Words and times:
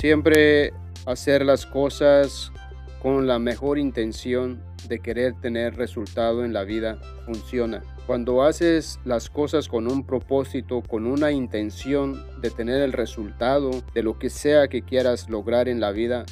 Siempre 0.00 0.72
hacer 1.04 1.44
las 1.44 1.66
cosas 1.66 2.50
con 3.02 3.26
la 3.26 3.38
mejor 3.38 3.78
intención 3.78 4.62
de 4.88 4.98
querer 4.98 5.34
tener 5.42 5.76
resultado 5.76 6.42
en 6.42 6.54
la 6.54 6.64
vida 6.64 6.98
funciona. 7.26 7.82
Cuando 8.06 8.42
haces 8.42 8.98
las 9.04 9.28
cosas 9.28 9.68
con 9.68 9.86
un 9.86 10.06
propósito, 10.06 10.80
con 10.80 11.06
una 11.06 11.32
intención 11.32 12.24
de 12.40 12.48
tener 12.48 12.80
el 12.80 12.94
resultado 12.94 13.72
de 13.92 14.02
lo 14.02 14.18
que 14.18 14.30
sea 14.30 14.68
que 14.68 14.80
quieras 14.80 15.28
lograr 15.28 15.68
en 15.68 15.80
la 15.80 15.90
vida, 15.90 16.24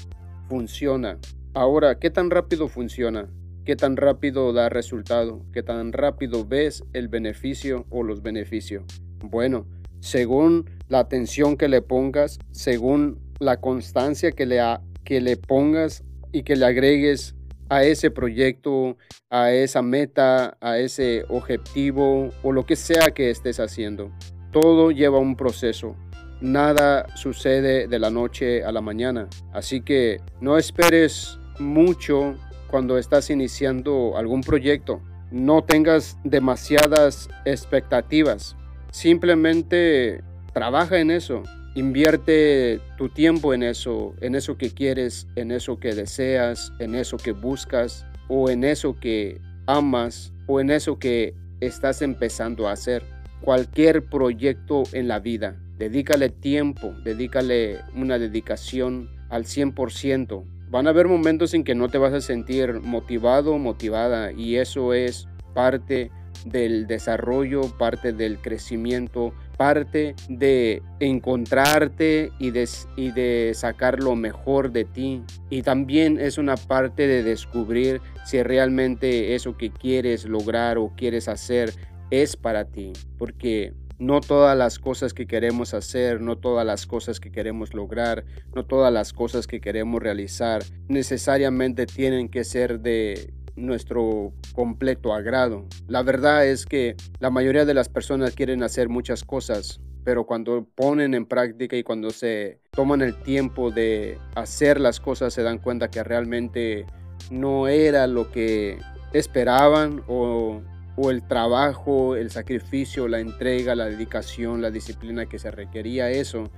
funciona. 0.48 1.18
Ahora, 1.52 1.98
¿qué 1.98 2.08
tan 2.08 2.30
rápido 2.30 2.68
funciona? 2.68 3.28
¿Qué 3.66 3.76
tan 3.76 3.98
rápido 3.98 4.54
da 4.54 4.70
resultado? 4.70 5.42
¿Qué 5.52 5.62
tan 5.62 5.92
rápido 5.92 6.46
ves 6.46 6.84
el 6.94 7.08
beneficio 7.08 7.84
o 7.90 8.02
los 8.02 8.22
beneficios? 8.22 8.84
Bueno, 9.22 9.66
según 10.00 10.70
la 10.88 11.00
atención 11.00 11.58
que 11.58 11.68
le 11.68 11.82
pongas, 11.82 12.38
según 12.50 13.27
la 13.38 13.60
constancia 13.60 14.32
que 14.32 14.46
le, 14.46 14.60
que 15.04 15.20
le 15.20 15.36
pongas 15.36 16.04
y 16.32 16.42
que 16.42 16.56
le 16.56 16.66
agregues 16.66 17.34
a 17.68 17.84
ese 17.84 18.10
proyecto, 18.10 18.96
a 19.30 19.52
esa 19.52 19.82
meta, 19.82 20.56
a 20.60 20.78
ese 20.78 21.24
objetivo 21.28 22.30
o 22.42 22.52
lo 22.52 22.64
que 22.66 22.76
sea 22.76 23.10
que 23.10 23.30
estés 23.30 23.60
haciendo. 23.60 24.10
Todo 24.52 24.90
lleva 24.90 25.18
un 25.18 25.36
proceso. 25.36 25.96
Nada 26.40 27.06
sucede 27.16 27.88
de 27.88 27.98
la 27.98 28.10
noche 28.10 28.64
a 28.64 28.72
la 28.72 28.80
mañana. 28.80 29.28
Así 29.52 29.80
que 29.80 30.20
no 30.40 30.56
esperes 30.56 31.38
mucho 31.58 32.36
cuando 32.70 32.96
estás 32.96 33.28
iniciando 33.30 34.16
algún 34.16 34.42
proyecto. 34.42 35.02
No 35.30 35.62
tengas 35.62 36.16
demasiadas 36.24 37.28
expectativas. 37.44 38.56
Simplemente 38.92 40.22
trabaja 40.54 40.98
en 40.98 41.10
eso. 41.10 41.42
Invierte 41.78 42.80
tu 42.96 43.08
tiempo 43.08 43.54
en 43.54 43.62
eso, 43.62 44.12
en 44.20 44.34
eso 44.34 44.58
que 44.58 44.72
quieres, 44.72 45.28
en 45.36 45.52
eso 45.52 45.78
que 45.78 45.94
deseas, 45.94 46.72
en 46.80 46.96
eso 46.96 47.18
que 47.18 47.30
buscas 47.30 48.04
o 48.26 48.50
en 48.50 48.64
eso 48.64 48.98
que 48.98 49.40
amas 49.68 50.32
o 50.48 50.58
en 50.58 50.70
eso 50.70 50.98
que 50.98 51.34
estás 51.60 52.02
empezando 52.02 52.66
a 52.66 52.72
hacer. 52.72 53.04
Cualquier 53.42 54.04
proyecto 54.06 54.82
en 54.92 55.06
la 55.06 55.20
vida, 55.20 55.54
dedícale 55.78 56.30
tiempo, 56.30 56.92
dedícale 57.04 57.78
una 57.94 58.18
dedicación 58.18 59.08
al 59.30 59.44
100%. 59.44 60.42
Van 60.70 60.88
a 60.88 60.90
haber 60.90 61.06
momentos 61.06 61.54
en 61.54 61.62
que 61.62 61.76
no 61.76 61.88
te 61.88 61.98
vas 61.98 62.12
a 62.12 62.20
sentir 62.20 62.80
motivado 62.80 63.56
motivada 63.56 64.32
y 64.32 64.56
eso 64.56 64.94
es 64.94 65.28
parte 65.54 66.10
del 66.44 66.86
desarrollo, 66.86 67.62
parte 67.78 68.12
del 68.12 68.38
crecimiento, 68.38 69.32
parte 69.56 70.14
de 70.28 70.82
encontrarte 71.00 72.30
y 72.38 72.50
de, 72.50 72.68
y 72.96 73.10
de 73.10 73.52
sacar 73.54 74.02
lo 74.02 74.16
mejor 74.16 74.72
de 74.72 74.84
ti. 74.84 75.22
Y 75.50 75.62
también 75.62 76.18
es 76.18 76.38
una 76.38 76.56
parte 76.56 77.06
de 77.06 77.22
descubrir 77.22 78.00
si 78.24 78.42
realmente 78.42 79.34
eso 79.34 79.56
que 79.56 79.70
quieres 79.70 80.24
lograr 80.24 80.78
o 80.78 80.92
quieres 80.96 81.28
hacer 81.28 81.72
es 82.10 82.36
para 82.36 82.64
ti. 82.64 82.92
Porque 83.18 83.74
no 83.98 84.20
todas 84.20 84.56
las 84.56 84.78
cosas 84.78 85.12
que 85.12 85.26
queremos 85.26 85.74
hacer, 85.74 86.20
no 86.20 86.38
todas 86.38 86.64
las 86.64 86.86
cosas 86.86 87.18
que 87.18 87.32
queremos 87.32 87.74
lograr, 87.74 88.24
no 88.54 88.64
todas 88.64 88.92
las 88.92 89.12
cosas 89.12 89.46
que 89.46 89.60
queremos 89.60 90.00
realizar 90.00 90.62
necesariamente 90.86 91.86
tienen 91.86 92.28
que 92.28 92.44
ser 92.44 92.80
de 92.80 93.32
nuestro 93.66 94.32
completo 94.54 95.12
agrado. 95.12 95.66
La 95.86 96.02
verdad 96.02 96.46
es 96.46 96.66
que 96.66 96.96
la 97.20 97.30
mayoría 97.30 97.64
de 97.64 97.74
las 97.74 97.88
personas 97.88 98.34
quieren 98.34 98.62
hacer 98.62 98.88
muchas 98.88 99.24
cosas, 99.24 99.80
pero 100.04 100.24
cuando 100.24 100.66
ponen 100.74 101.14
en 101.14 101.26
práctica 101.26 101.76
y 101.76 101.82
cuando 101.82 102.10
se 102.10 102.60
toman 102.70 103.02
el 103.02 103.14
tiempo 103.14 103.70
de 103.70 104.18
hacer 104.34 104.80
las 104.80 105.00
cosas 105.00 105.34
se 105.34 105.42
dan 105.42 105.58
cuenta 105.58 105.90
que 105.90 106.02
realmente 106.02 106.86
no 107.30 107.68
era 107.68 108.06
lo 108.06 108.30
que 108.30 108.78
esperaban 109.12 110.02
o, 110.08 110.62
el 111.10 111.22
trabajo, 111.22 112.16
el 112.16 112.32
sacrificio, 112.32 113.06
la 113.06 113.20
entrega, 113.20 113.76
la 113.76 113.84
dedicación, 113.84 114.60
la 114.60 114.72
disciplina 114.72 115.26
que 115.26 115.38
se 115.38 115.52
requería 115.52 116.10
eso. 116.10 116.50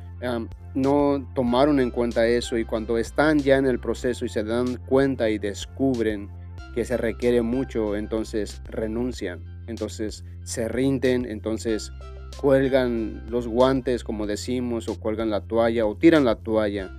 no 0.74 1.28
tomaron 1.34 1.78
en 1.78 1.90
cuenta 1.90 2.26
eso 2.26 2.56
y 2.56 2.64
cuando 2.64 2.96
están 2.96 3.38
ya 3.40 3.58
en 3.58 3.66
el 3.66 3.80
proceso 3.80 4.24
y 4.24 4.30
se 4.30 4.42
dan 4.42 4.76
cuenta 4.86 5.28
y 5.28 5.38
descubren 5.38 6.30
que 6.74 6.84
se 6.84 6.96
requiere 6.96 7.42
mucho, 7.42 7.96
entonces 7.96 8.62
renuncian, 8.68 9.40
entonces 9.66 10.24
se 10.42 10.68
rinden, 10.68 11.26
entonces 11.26 11.92
cuelgan 12.40 13.24
los 13.28 13.46
guantes, 13.46 14.04
como 14.04 14.26
decimos, 14.26 14.88
o 14.88 14.98
cuelgan 14.98 15.30
la 15.30 15.40
toalla 15.40 15.86
o 15.86 15.96
tiran 15.96 16.24
la 16.24 16.36
toalla. 16.36 16.90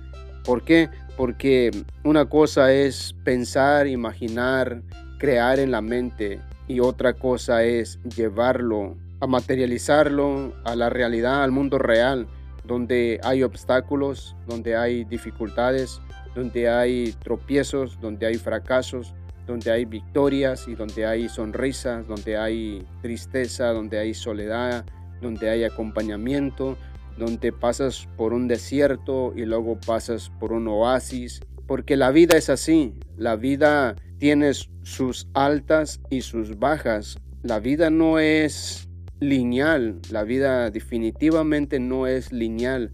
¿Por 0.44 0.64
qué? 0.64 0.88
Porque 1.16 1.70
una 2.04 2.26
cosa 2.26 2.72
es 2.72 3.14
pensar, 3.24 3.86
imaginar, 3.86 4.82
crear 5.18 5.58
en 5.58 5.70
la 5.70 5.80
mente 5.80 6.40
y 6.66 6.80
otra 6.80 7.14
cosa 7.14 7.64
es 7.64 8.00
llevarlo 8.16 8.96
a 9.20 9.26
materializarlo 9.26 10.52
a 10.64 10.74
la 10.74 10.90
realidad, 10.90 11.44
al 11.44 11.52
mundo 11.52 11.78
real, 11.78 12.26
donde 12.64 13.20
hay 13.22 13.42
obstáculos, 13.42 14.36
donde 14.48 14.76
hay 14.76 15.04
dificultades, 15.04 16.00
donde 16.34 16.68
hay 16.68 17.12
tropiezos, 17.22 18.00
donde 18.00 18.26
hay 18.26 18.34
fracasos, 18.34 19.14
donde 19.46 19.70
hay 19.70 19.84
victorias 19.84 20.68
y 20.68 20.74
donde 20.74 21.06
hay 21.06 21.28
sonrisas, 21.28 22.06
donde 22.06 22.36
hay 22.36 22.86
tristeza, 23.00 23.72
donde 23.72 23.98
hay 23.98 24.14
soledad, 24.14 24.84
donde 25.20 25.50
hay 25.50 25.64
acompañamiento, 25.64 26.76
donde 27.18 27.52
pasas 27.52 28.08
por 28.16 28.32
un 28.32 28.48
desierto 28.48 29.32
y 29.36 29.44
luego 29.44 29.78
pasas 29.78 30.30
por 30.40 30.52
un 30.52 30.68
oasis, 30.68 31.40
porque 31.66 31.96
la 31.96 32.10
vida 32.10 32.36
es 32.36 32.50
así, 32.50 32.94
la 33.16 33.36
vida 33.36 33.96
tiene 34.18 34.52
sus 34.82 35.28
altas 35.34 36.00
y 36.10 36.22
sus 36.22 36.58
bajas, 36.58 37.18
la 37.42 37.58
vida 37.58 37.90
no 37.90 38.18
es 38.18 38.88
lineal, 39.20 40.00
la 40.10 40.24
vida 40.24 40.70
definitivamente 40.70 41.78
no 41.78 42.06
es 42.06 42.32
lineal, 42.32 42.92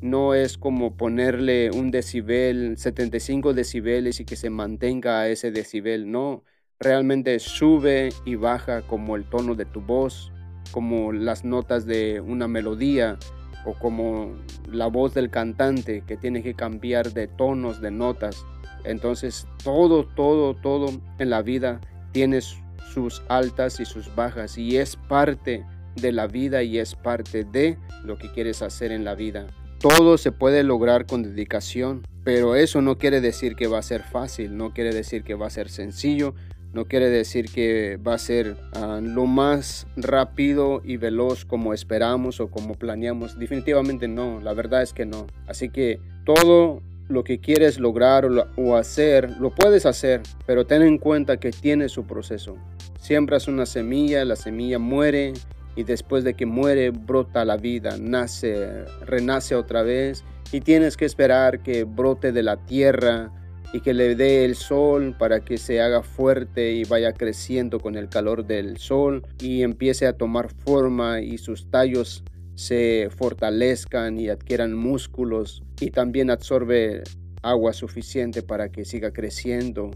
no 0.00 0.34
es 0.34 0.56
como 0.56 0.96
ponerle 0.96 1.70
un 1.70 1.90
decibel, 1.90 2.76
75 2.78 3.52
decibeles 3.52 4.20
y 4.20 4.24
que 4.24 4.36
se 4.36 4.50
mantenga 4.50 5.20
a 5.20 5.28
ese 5.28 5.50
decibel, 5.50 6.10
no, 6.10 6.44
realmente 6.78 7.38
sube 7.38 8.08
y 8.24 8.36
baja 8.36 8.82
como 8.82 9.16
el 9.16 9.24
tono 9.24 9.54
de 9.54 9.66
tu 9.66 9.82
voz, 9.82 10.32
como 10.72 11.12
las 11.12 11.44
notas 11.44 11.84
de 11.84 12.20
una 12.20 12.48
melodía 12.48 13.18
o 13.66 13.74
como 13.74 14.34
la 14.70 14.86
voz 14.86 15.12
del 15.12 15.30
cantante 15.30 16.02
que 16.06 16.16
tiene 16.16 16.42
que 16.42 16.54
cambiar 16.54 17.12
de 17.12 17.28
tonos, 17.28 17.82
de 17.82 17.90
notas. 17.90 18.46
Entonces 18.84 19.46
todo, 19.62 20.06
todo, 20.06 20.54
todo 20.54 20.88
en 21.18 21.30
la 21.30 21.42
vida 21.42 21.80
tiene 22.12 22.40
sus 22.40 23.22
altas 23.28 23.78
y 23.80 23.84
sus 23.84 24.14
bajas 24.14 24.56
y 24.56 24.78
es 24.78 24.96
parte 24.96 25.64
de 25.96 26.12
la 26.12 26.26
vida 26.26 26.62
y 26.62 26.78
es 26.78 26.94
parte 26.94 27.44
de 27.44 27.76
lo 28.04 28.16
que 28.16 28.32
quieres 28.32 28.62
hacer 28.62 28.90
en 28.92 29.04
la 29.04 29.14
vida. 29.14 29.46
Todo 29.80 30.18
se 30.18 30.30
puede 30.30 30.62
lograr 30.62 31.06
con 31.06 31.22
dedicación, 31.22 32.02
pero 32.22 32.54
eso 32.54 32.82
no 32.82 32.98
quiere 32.98 33.22
decir 33.22 33.56
que 33.56 33.66
va 33.66 33.78
a 33.78 33.82
ser 33.82 34.02
fácil, 34.02 34.54
no 34.58 34.74
quiere 34.74 34.92
decir 34.92 35.24
que 35.24 35.34
va 35.34 35.46
a 35.46 35.50
ser 35.50 35.70
sencillo, 35.70 36.34
no 36.74 36.84
quiere 36.84 37.08
decir 37.08 37.50
que 37.50 37.96
va 37.96 38.12
a 38.12 38.18
ser 38.18 38.58
ah, 38.74 39.00
lo 39.02 39.24
más 39.24 39.86
rápido 39.96 40.82
y 40.84 40.98
veloz 40.98 41.46
como 41.46 41.72
esperamos 41.72 42.40
o 42.40 42.50
como 42.50 42.74
planeamos. 42.74 43.38
Definitivamente 43.38 44.06
no, 44.06 44.38
la 44.40 44.52
verdad 44.52 44.82
es 44.82 44.92
que 44.92 45.06
no. 45.06 45.26
Así 45.46 45.70
que 45.70 45.98
todo 46.26 46.82
lo 47.08 47.24
que 47.24 47.40
quieres 47.40 47.80
lograr 47.80 48.28
o, 48.56 48.76
hacer, 48.76 49.30
lo 49.40 49.48
puedes 49.54 49.86
hacer, 49.86 50.20
pero 50.44 50.66
ten 50.66 50.82
en 50.82 50.98
cuenta 50.98 51.38
que 51.38 51.52
tiene 51.52 51.88
su 51.88 52.04
proceso. 52.04 52.58
Siembras 53.00 53.48
una 53.48 53.64
semilla, 53.64 54.26
la 54.26 54.36
semilla 54.36 54.78
muere 54.78 55.32
y 55.76 55.84
después 55.84 56.24
de 56.24 56.34
que 56.34 56.46
muere 56.46 56.90
brota 56.90 57.44
la 57.44 57.56
vida, 57.56 57.96
nace, 57.98 58.84
renace 59.06 59.54
otra 59.54 59.82
vez 59.82 60.24
y 60.52 60.60
tienes 60.60 60.96
que 60.96 61.04
esperar 61.04 61.62
que 61.62 61.84
brote 61.84 62.32
de 62.32 62.42
la 62.42 62.56
tierra 62.64 63.32
y 63.72 63.80
que 63.80 63.94
le 63.94 64.16
dé 64.16 64.44
el 64.44 64.56
sol 64.56 65.14
para 65.16 65.40
que 65.40 65.58
se 65.58 65.80
haga 65.80 66.02
fuerte 66.02 66.72
y 66.72 66.84
vaya 66.84 67.12
creciendo 67.12 67.78
con 67.78 67.94
el 67.94 68.08
calor 68.08 68.44
del 68.46 68.78
sol 68.78 69.22
y 69.40 69.62
empiece 69.62 70.06
a 70.06 70.16
tomar 70.16 70.52
forma 70.52 71.20
y 71.20 71.38
sus 71.38 71.70
tallos 71.70 72.24
se 72.56 73.08
fortalezcan 73.16 74.18
y 74.18 74.28
adquieran 74.28 74.74
músculos 74.74 75.62
y 75.80 75.90
también 75.90 76.30
absorbe 76.30 77.02
agua 77.42 77.72
suficiente 77.72 78.42
para 78.42 78.70
que 78.70 78.84
siga 78.84 79.12
creciendo 79.12 79.90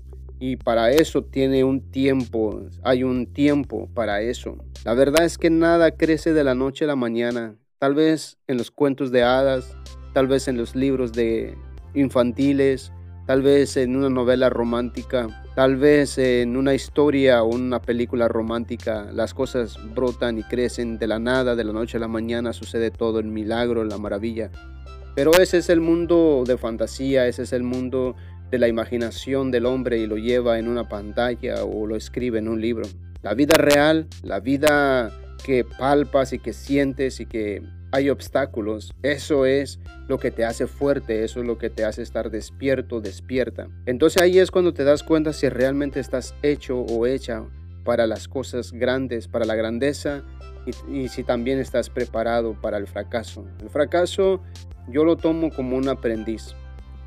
y 0.47 0.57
para 0.57 0.91
eso 0.91 1.25
tiene 1.25 1.65
un 1.65 1.91
tiempo, 1.91 2.61
hay 2.83 3.03
un 3.03 3.33
tiempo 3.33 3.89
para 3.95 4.21
eso. 4.21 4.59
La 4.85 4.93
verdad 4.93 5.25
es 5.25 5.39
que 5.39 5.49
nada 5.49 5.93
crece 5.93 6.35
de 6.35 6.45
la 6.45 6.55
noche 6.55 6.85
a 6.85 6.89
la 6.89 6.97
mañana. 6.97 7.57
Tal 7.79 7.95
vez 7.95 8.37
en 8.47 8.59
los 8.59 8.71
cuentos 8.71 9.11
de 9.11 9.23
hadas, 9.23 9.75
tal 10.13 10.27
vez 10.27 10.47
en 10.47 10.59
los 10.59 10.77
libros 10.77 11.15
de 11.15 11.57
infantiles, 11.95 12.93
tal 13.27 13.41
vez 13.41 13.79
en 13.79 13.97
una 13.97 14.11
novela 14.11 14.51
romántica, 14.51 15.29
tal 15.57 15.77
vez 15.77 16.19
en 16.19 16.59
una 16.59 16.75
historia 16.75 17.43
o 17.43 17.47
una 17.47 17.81
película 17.81 18.29
romántica, 18.29 19.09
las 19.15 19.33
cosas 19.33 19.79
brotan 19.95 20.37
y 20.37 20.43
crecen 20.43 20.99
de 20.99 21.07
la 21.07 21.19
nada, 21.19 21.55
de 21.55 21.65
la 21.65 21.73
noche 21.73 21.97
a 21.97 22.01
la 22.01 22.09
mañana, 22.09 22.53
sucede 22.53 22.91
todo 22.91 23.19
el 23.19 23.29
milagro, 23.29 23.83
la 23.83 23.97
maravilla. 23.97 24.51
Pero 25.15 25.33
ese 25.41 25.59
es 25.59 25.71
el 25.71 25.81
mundo 25.81 26.43
de 26.47 26.59
fantasía, 26.59 27.29
ese 27.29 27.45
es 27.45 27.53
el 27.53 27.63
mundo 27.63 28.17
de 28.51 28.59
la 28.59 28.69
imaginación 28.69 29.51
del 29.51 29.67
hombre 29.67 29.99
y 29.99 30.07
lo 30.07 30.17
lleva 30.17 30.59
en 30.59 30.69
una 30.69 30.89
pantalla 30.89 31.65
o 31.65 31.87
lo 31.87 31.97
escribe 31.97 32.39
en 32.39 32.49
un 32.49 32.61
libro. 32.61 32.85
La 33.23 33.35
vida 33.35 33.57
real, 33.57 34.07
la 34.23 34.41
vida 34.41 35.11
que 35.45 35.65
palpas 35.65 36.33
y 36.33 36.39
que 36.39 36.53
sientes 36.53 37.21
y 37.21 37.27
que 37.27 37.63
hay 37.93 38.11
obstáculos, 38.11 38.93
eso 39.03 39.47
es 39.47 39.79
lo 40.09 40.19
que 40.19 40.31
te 40.31 40.45
hace 40.45 40.67
fuerte, 40.67 41.23
eso 41.23 41.41
es 41.41 41.47
lo 41.47 41.59
que 41.59 41.71
te 41.71 41.85
hace 41.85 42.03
estar 42.03 42.31
despierto, 42.31 43.01
despierta. 43.01 43.69
Entonces 43.87 44.21
ahí 44.21 44.39
es 44.39 44.51
cuando 44.51 44.75
te 44.75 44.83
das 44.83 45.03
cuenta 45.03 45.33
si 45.33 45.49
realmente 45.49 46.01
estás 46.01 46.35
hecho 46.43 46.81
o 46.81 47.07
hecha 47.07 47.45
para 47.85 48.07
las 48.07 48.27
cosas 48.27 48.73
grandes, 48.73 49.29
para 49.29 49.45
la 49.45 49.55
grandeza 49.55 50.25
y, 50.89 51.09
si 51.09 51.23
también 51.23 51.59
estás 51.59 51.91
preparado 51.91 52.61
para 52.61 52.79
el 52.79 52.87
fracaso. 52.87 53.47
El 53.63 53.71
fracaso 53.71 54.43
yo 54.89 55.05
lo 55.05 55.17
tomo 55.17 55.51
como 55.51 55.77
un 55.77 55.89
aprendiz. 55.89 56.57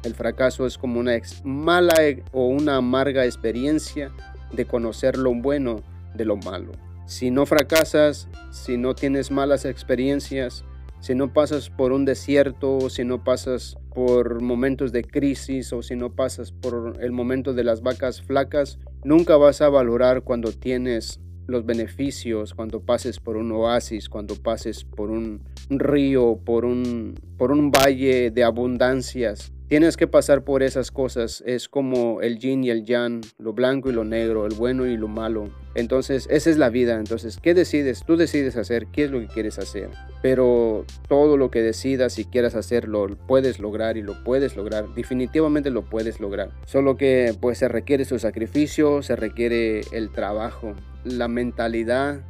El 0.07 0.15
fracaso 0.15 0.65
es 0.65 0.77
como 0.77 1.01
una 1.01 1.19
mala 1.43 1.93
e, 2.01 2.23
o 2.31 2.47
una 2.47 2.77
amarga 2.77 3.25
experiencia 3.25 4.09
de 4.53 4.63
conocer 4.63 5.17
lo 5.17 5.35
bueno 5.35 5.81
de 6.15 6.23
lo 6.23 6.37
malo. 6.37 6.71
Si 7.05 7.29
no 7.29 7.45
fracasas, 7.45 8.29
si 8.49 8.77
no 8.77 8.95
tienes 8.95 9.31
malas 9.31 9.65
experiencias, 9.65 10.63
si 11.01 11.13
no 11.13 11.33
pasas 11.33 11.69
por 11.69 11.91
un 11.91 12.05
desierto, 12.05 12.89
si 12.89 13.03
no 13.03 13.25
pasas 13.25 13.77
por 13.93 14.41
momentos 14.41 14.93
de 14.93 15.03
crisis 15.03 15.73
o 15.73 15.81
si 15.81 15.97
no 15.97 16.15
pasas 16.15 16.53
por 16.53 16.93
el 17.01 17.11
momento 17.11 17.53
de 17.53 17.65
las 17.65 17.81
vacas 17.81 18.21
flacas, 18.21 18.79
nunca 19.03 19.35
vas 19.35 19.59
a 19.59 19.67
valorar 19.67 20.21
cuando 20.21 20.53
tienes 20.53 21.19
los 21.47 21.65
beneficios, 21.65 22.53
cuando 22.53 22.79
pases 22.79 23.19
por 23.19 23.35
un 23.35 23.51
oasis, 23.51 24.07
cuando 24.07 24.35
pases 24.35 24.85
por 24.85 25.11
un 25.11 25.41
río, 25.69 26.39
por 26.45 26.63
un, 26.63 27.15
por 27.37 27.51
un 27.51 27.71
valle 27.71 28.31
de 28.31 28.45
abundancias. 28.45 29.51
Tienes 29.67 29.97
que 29.97 30.07
pasar 30.07 30.45
por 30.45 30.63
esas 30.63 30.91
cosas. 30.91 31.43
Es 31.45 31.67
como 31.67 32.21
el 32.21 32.39
yin 32.39 32.63
y 32.63 32.69
el 32.69 32.85
yang, 32.85 33.19
lo 33.37 33.51
blanco 33.51 33.89
y 33.89 33.93
lo 33.93 34.05
negro, 34.05 34.45
el 34.45 34.53
bueno 34.53 34.85
y 34.85 34.95
lo 34.95 35.09
malo. 35.09 35.49
Entonces, 35.75 36.25
esa 36.31 36.49
es 36.49 36.57
la 36.57 36.69
vida. 36.69 36.95
Entonces, 36.97 37.37
¿qué 37.41 37.53
decides? 37.53 38.05
Tú 38.07 38.15
decides 38.15 38.55
hacer, 38.55 38.87
qué 38.93 39.03
es 39.03 39.11
lo 39.11 39.19
que 39.19 39.27
quieres 39.27 39.59
hacer. 39.59 39.89
Pero 40.21 40.85
todo 41.09 41.35
lo 41.35 41.51
que 41.51 41.61
decidas 41.61 42.17
y 42.17 42.23
quieras 42.23 42.55
hacerlo, 42.55 43.09
lo 43.09 43.17
puedes 43.17 43.59
lograr 43.59 43.97
y 43.97 44.03
lo 44.03 44.23
puedes 44.23 44.55
lograr. 44.55 44.87
Definitivamente 44.95 45.69
lo 45.69 45.83
puedes 45.83 46.21
lograr. 46.21 46.51
Solo 46.65 46.95
que 46.95 47.35
pues 47.41 47.57
se 47.57 47.67
requiere 47.67 48.05
su 48.05 48.19
sacrificio, 48.19 49.03
se 49.03 49.17
requiere 49.17 49.81
el 49.91 50.11
trabajo, 50.11 50.75
la 51.03 51.27
mentalidad 51.27 52.21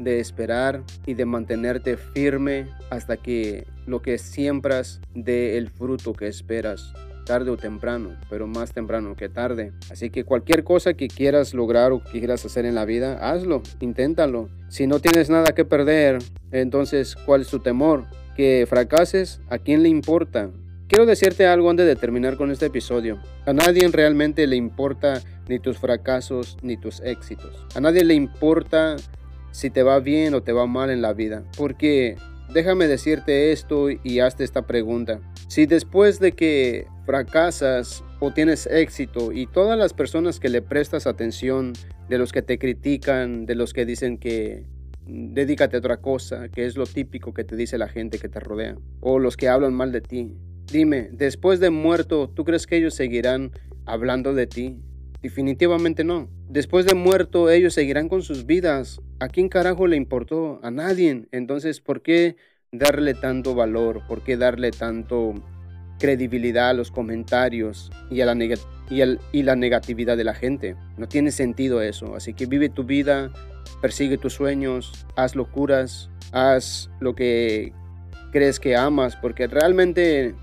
de 0.00 0.18
esperar 0.18 0.82
y 1.06 1.14
de 1.14 1.24
mantenerte 1.24 1.96
firme 1.96 2.66
hasta 2.90 3.16
que 3.16 3.66
lo 3.86 4.02
que 4.02 4.18
siembras 4.18 5.00
dé 5.14 5.56
el 5.58 5.70
fruto 5.70 6.12
que 6.12 6.26
esperas 6.26 6.92
tarde 7.30 7.50
o 7.50 7.56
temprano, 7.56 8.16
pero 8.28 8.48
más 8.48 8.72
temprano 8.72 9.14
que 9.14 9.28
tarde. 9.28 9.72
Así 9.88 10.10
que 10.10 10.24
cualquier 10.24 10.64
cosa 10.64 10.94
que 10.94 11.06
quieras 11.06 11.54
lograr 11.54 11.92
o 11.92 12.02
que 12.02 12.18
quieras 12.18 12.44
hacer 12.44 12.64
en 12.64 12.74
la 12.74 12.84
vida, 12.84 13.18
hazlo, 13.20 13.62
inténtalo. 13.78 14.48
Si 14.68 14.88
no 14.88 14.98
tienes 14.98 15.30
nada 15.30 15.54
que 15.54 15.64
perder, 15.64 16.18
entonces, 16.50 17.14
¿cuál 17.14 17.42
es 17.42 17.48
tu 17.48 17.60
temor? 17.60 18.06
¿Que 18.34 18.66
fracases? 18.68 19.40
¿A 19.48 19.58
quién 19.58 19.84
le 19.84 19.88
importa? 19.88 20.50
Quiero 20.88 21.06
decirte 21.06 21.46
algo 21.46 21.70
antes 21.70 21.86
de 21.86 21.94
terminar 21.94 22.36
con 22.36 22.50
este 22.50 22.66
episodio. 22.66 23.20
A 23.46 23.52
nadie 23.52 23.86
realmente 23.86 24.44
le 24.48 24.56
importa 24.56 25.22
ni 25.46 25.60
tus 25.60 25.78
fracasos 25.78 26.56
ni 26.62 26.76
tus 26.76 27.00
éxitos. 27.02 27.64
A 27.76 27.80
nadie 27.80 28.02
le 28.02 28.14
importa 28.14 28.96
si 29.50 29.70
te 29.70 29.82
va 29.82 30.00
bien 30.00 30.34
o 30.34 30.42
te 30.42 30.52
va 30.52 30.66
mal 30.66 30.90
en 30.90 31.02
la 31.02 31.12
vida. 31.12 31.44
Porque 31.56 32.16
déjame 32.52 32.86
decirte 32.86 33.52
esto 33.52 33.88
y 33.90 34.20
hazte 34.20 34.44
esta 34.44 34.66
pregunta. 34.66 35.20
Si 35.48 35.66
después 35.66 36.20
de 36.20 36.32
que 36.32 36.86
fracasas 37.06 38.04
o 38.20 38.32
tienes 38.32 38.66
éxito 38.66 39.32
y 39.32 39.46
todas 39.46 39.78
las 39.78 39.92
personas 39.92 40.40
que 40.40 40.48
le 40.48 40.62
prestas 40.62 41.06
atención, 41.06 41.72
de 42.10 42.18
los 42.18 42.32
que 42.32 42.42
te 42.42 42.58
critican, 42.58 43.46
de 43.46 43.54
los 43.54 43.72
que 43.72 43.86
dicen 43.86 44.18
que 44.18 44.66
dedícate 45.06 45.76
a 45.76 45.78
otra 45.78 45.98
cosa, 45.98 46.48
que 46.48 46.66
es 46.66 46.76
lo 46.76 46.84
típico 46.84 47.32
que 47.32 47.44
te 47.44 47.56
dice 47.56 47.78
la 47.78 47.88
gente 47.88 48.18
que 48.18 48.28
te 48.28 48.40
rodea, 48.40 48.76
o 49.00 49.20
los 49.20 49.36
que 49.36 49.48
hablan 49.48 49.74
mal 49.74 49.92
de 49.92 50.00
ti. 50.00 50.34
Dime, 50.70 51.08
después 51.12 51.60
de 51.60 51.70
muerto, 51.70 52.28
¿tú 52.28 52.44
crees 52.44 52.66
que 52.66 52.76
ellos 52.76 52.94
seguirán 52.94 53.52
hablando 53.86 54.34
de 54.34 54.48
ti? 54.48 54.80
Definitivamente 55.22 56.02
no. 56.02 56.28
Después 56.48 56.84
de 56.84 56.94
muerto, 56.94 57.48
ellos 57.48 57.74
seguirán 57.74 58.08
con 58.08 58.22
sus 58.22 58.44
vidas. 58.44 59.00
¿A 59.20 59.28
quién 59.28 59.50
carajo 59.50 59.86
le 59.86 59.96
importó? 59.96 60.60
A 60.62 60.70
nadie. 60.70 61.28
Entonces, 61.30 61.80
¿por 61.80 62.00
qué 62.00 62.36
darle 62.72 63.12
tanto 63.12 63.54
valor? 63.54 64.00
¿Por 64.08 64.22
qué 64.22 64.38
darle 64.38 64.70
tanto 64.70 65.34
credibilidad 65.98 66.70
a 66.70 66.72
los 66.72 66.90
comentarios 66.90 67.92
y 68.10 68.22
a 68.22 68.26
la, 68.26 68.58
y, 68.88 69.42
la 69.42 69.56
negatividad 69.56 70.16
de 70.16 70.24
la 70.24 70.32
gente? 70.32 70.74
No 70.96 71.06
tiene 71.06 71.32
sentido 71.32 71.82
eso. 71.82 72.16
Así 72.16 72.32
que 72.32 72.46
vive 72.46 72.70
tu 72.70 72.84
vida, 72.84 73.30
persigue 73.82 74.16
tus 74.16 74.32
sueños, 74.32 75.06
haz 75.16 75.36
locuras, 75.36 76.08
haz 76.32 76.88
lo 76.98 77.14
que 77.14 77.74
crees 78.32 78.58
que 78.58 78.74
amas, 78.74 79.16
porque 79.16 79.48
realmente 79.48 80.34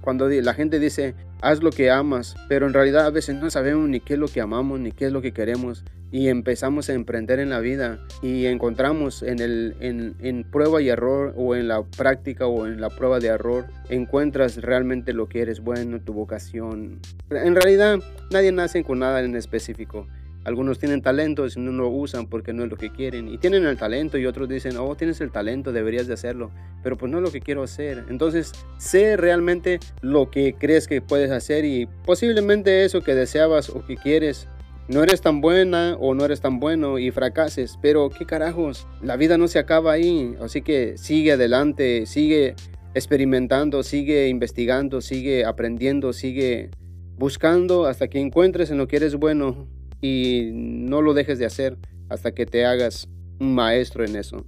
cuando 0.00 0.26
la 0.28 0.54
gente 0.54 0.78
dice, 0.78 1.14
haz 1.42 1.62
lo 1.62 1.70
que 1.70 1.90
amas, 1.90 2.36
pero 2.48 2.66
en 2.66 2.72
realidad 2.72 3.04
a 3.04 3.10
veces 3.10 3.36
no 3.36 3.50
sabemos 3.50 3.88
ni 3.88 4.00
qué 4.00 4.14
es 4.14 4.18
lo 4.18 4.28
que 4.28 4.40
amamos, 4.40 4.80
ni 4.80 4.92
qué 4.92 5.06
es 5.06 5.12
lo 5.12 5.20
que 5.20 5.32
queremos. 5.32 5.84
Y 6.10 6.28
empezamos 6.28 6.88
a 6.88 6.92
emprender 6.92 7.40
en 7.40 7.50
la 7.50 7.60
vida 7.60 7.98
y 8.22 8.44
encontramos 8.46 9.22
en, 9.22 9.40
el, 9.40 9.76
en, 9.80 10.44
prueba 10.44 10.80
y 10.82 10.90
error 10.90 11.32
o 11.36 11.56
en 11.56 11.68
la 11.68 11.82
práctica 11.82 12.46
o 12.46 12.66
en 12.66 12.80
la 12.80 12.90
prueba 12.90 13.18
de 13.18 13.28
error, 13.28 13.66
encuentras 13.88 14.56
realmente 14.56 15.14
lo 15.14 15.28
que 15.28 15.40
eres 15.40 15.60
bueno, 15.60 16.00
tu 16.00 16.12
vocación. 16.12 17.00
En 17.30 17.54
realidad 17.54 17.98
nadie 18.30 18.52
nace 18.52 18.84
con 18.84 18.98
nada 18.98 19.20
en 19.22 19.34
específico. 19.36 20.06
Algunos 20.44 20.78
tienen 20.78 21.02
talento 21.02 21.46
y 21.46 21.60
no 21.60 21.70
lo 21.70 21.88
usan 21.88 22.26
porque 22.26 22.52
no 22.52 22.64
es 22.64 22.70
lo 22.70 22.76
que 22.76 22.90
quieren. 22.90 23.28
Y 23.28 23.38
tienen 23.38 23.64
el 23.64 23.76
talento 23.76 24.18
y 24.18 24.26
otros 24.26 24.48
dicen, 24.48 24.76
oh, 24.76 24.96
tienes 24.96 25.20
el 25.20 25.30
talento, 25.30 25.72
deberías 25.72 26.08
de 26.08 26.14
hacerlo. 26.14 26.50
Pero 26.82 26.98
pues 26.98 27.12
no 27.12 27.18
es 27.18 27.24
lo 27.24 27.30
que 27.30 27.40
quiero 27.40 27.62
hacer. 27.62 28.04
Entonces, 28.08 28.52
sé 28.76 29.16
realmente 29.16 29.78
lo 30.00 30.30
que 30.30 30.54
crees 30.54 30.88
que 30.88 31.00
puedes 31.00 31.30
hacer 31.30 31.64
y 31.64 31.86
posiblemente 32.04 32.84
eso 32.84 33.02
que 33.02 33.14
deseabas 33.14 33.70
o 33.70 33.84
que 33.86 33.96
quieres. 33.96 34.48
No 34.88 35.04
eres 35.04 35.20
tan 35.20 35.40
buena 35.40 35.96
o 36.00 36.12
no 36.14 36.24
eres 36.24 36.40
tan 36.40 36.58
bueno 36.58 36.98
y 36.98 37.12
fracases. 37.12 37.78
Pero 37.80 38.10
qué 38.10 38.26
carajos, 38.26 38.88
la 39.00 39.16
vida 39.16 39.38
no 39.38 39.46
se 39.46 39.60
acaba 39.60 39.92
ahí. 39.92 40.34
Así 40.40 40.62
que 40.62 40.98
sigue 40.98 41.32
adelante, 41.32 42.04
sigue 42.06 42.56
experimentando, 42.94 43.84
sigue 43.84 44.28
investigando, 44.28 45.00
sigue 45.00 45.44
aprendiendo, 45.44 46.12
sigue 46.12 46.70
buscando 47.16 47.86
hasta 47.86 48.08
que 48.08 48.18
encuentres 48.18 48.70
en 48.70 48.78
lo 48.78 48.88
que 48.88 48.96
eres 48.96 49.14
bueno 49.14 49.68
y 50.02 50.50
no 50.52 51.00
lo 51.00 51.14
dejes 51.14 51.38
de 51.38 51.46
hacer 51.46 51.78
hasta 52.10 52.32
que 52.32 52.44
te 52.44 52.66
hagas 52.66 53.08
un 53.40 53.54
maestro 53.54 54.04
en 54.04 54.16
eso. 54.16 54.44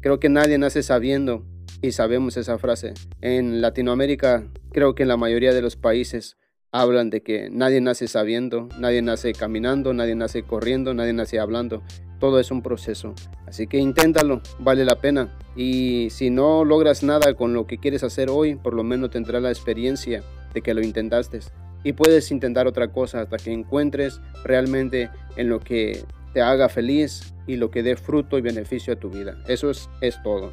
Creo 0.00 0.20
que 0.20 0.28
nadie 0.28 0.58
nace 0.58 0.84
sabiendo 0.84 1.44
y 1.82 1.92
sabemos 1.92 2.36
esa 2.36 2.58
frase. 2.58 2.94
En 3.20 3.60
Latinoamérica, 3.60 4.46
creo 4.70 4.94
que 4.94 5.02
en 5.02 5.08
la 5.08 5.16
mayoría 5.16 5.52
de 5.52 5.62
los 5.62 5.74
países 5.74 6.36
hablan 6.70 7.10
de 7.10 7.22
que 7.22 7.48
nadie 7.50 7.80
nace 7.80 8.06
sabiendo, 8.06 8.68
nadie 8.78 9.02
nace 9.02 9.32
caminando, 9.32 9.94
nadie 9.94 10.14
nace 10.14 10.42
corriendo, 10.42 10.94
nadie 10.94 11.14
nace 11.14 11.40
hablando. 11.40 11.82
Todo 12.20 12.38
es 12.40 12.50
un 12.50 12.62
proceso. 12.62 13.14
Así 13.46 13.66
que 13.66 13.78
inténtalo, 13.78 14.42
vale 14.58 14.84
la 14.84 15.00
pena. 15.00 15.36
Y 15.56 16.08
si 16.10 16.30
no 16.30 16.64
logras 16.64 17.02
nada 17.02 17.34
con 17.34 17.54
lo 17.54 17.66
que 17.66 17.78
quieres 17.78 18.02
hacer 18.02 18.28
hoy, 18.28 18.56
por 18.56 18.74
lo 18.74 18.82
menos 18.82 19.10
tendrás 19.10 19.42
la 19.42 19.50
experiencia 19.50 20.22
de 20.52 20.60
que 20.60 20.74
lo 20.74 20.82
intentaste 20.82 21.40
y 21.84 21.92
puedes 21.92 22.30
intentar 22.30 22.66
otra 22.66 22.88
cosa 22.88 23.20
hasta 23.20 23.36
que 23.36 23.52
encuentres 23.52 24.20
realmente 24.44 25.10
en 25.36 25.48
lo 25.48 25.60
que 25.60 26.04
te 26.32 26.42
haga 26.42 26.68
feliz 26.68 27.34
y 27.46 27.56
lo 27.56 27.70
que 27.70 27.82
dé 27.82 27.96
fruto 27.96 28.38
y 28.38 28.42
beneficio 28.42 28.92
a 28.92 28.96
tu 28.96 29.10
vida. 29.10 29.36
Eso 29.46 29.70
es, 29.70 29.88
es 30.00 30.22
todo. 30.22 30.52